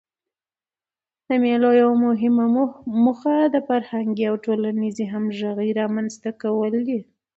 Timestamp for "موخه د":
3.03-3.55